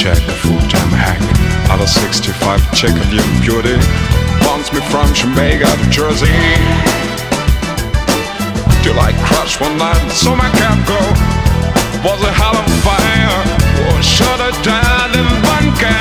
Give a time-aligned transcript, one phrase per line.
[0.00, 1.20] check, full-time hack.
[1.70, 2.32] Other 65
[2.74, 3.76] check of your beauty.
[4.48, 6.32] Wants me from Jamaica to Jersey.
[8.80, 11.00] Till I crash one night and saw my cab go.
[12.00, 13.40] Was a hell on fire.
[13.84, 15.99] Oh, shut it down in bunker.